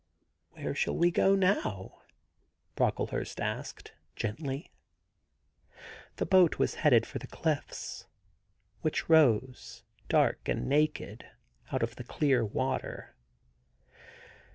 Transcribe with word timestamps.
* 0.27 0.49
Where 0.53 0.73
shall 0.73 0.97
we 0.97 1.11
go 1.11 1.35
now?' 1.35 2.01
Brocklehurst 2.75 3.39
asked 3.39 3.91
gently. 4.15 4.71
The 6.15 6.25
boat 6.25 6.57
was 6.57 6.73
heading 6.81 7.03
for 7.03 7.19
the 7.19 7.27
cliffs, 7.27 8.07
which 8.81 9.07
rose, 9.07 9.83
dark 10.09 10.49
and 10.49 10.67
naked, 10.67 11.27
out 11.71 11.83
of 11.83 11.97
the 11.97 12.03
clear 12.03 12.43
water. 12.43 13.13